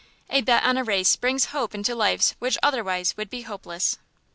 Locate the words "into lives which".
1.75-2.57